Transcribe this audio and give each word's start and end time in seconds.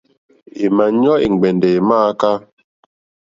È 0.63 0.65
mà 0.75 0.85
ɲɔ́ 1.01 1.15
è 1.23 1.27
ŋgbɛ̀ndɛ̀ 1.33 1.71
è 1.77 1.79
mááká. 1.89 2.31